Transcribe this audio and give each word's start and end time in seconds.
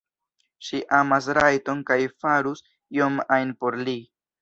Ŝi 0.69 0.79
amas 0.99 1.27
Rajton 1.39 1.85
kaj 1.91 1.99
farus 2.25 2.67
ion 2.99 3.25
ajn 3.39 3.57
por 3.63 3.83
li. 3.87 3.99